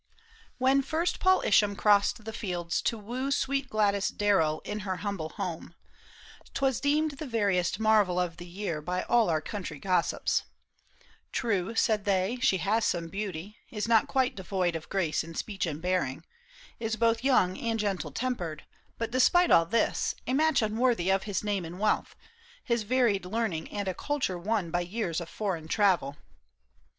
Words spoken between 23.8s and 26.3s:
a culture won By years of foreign travel."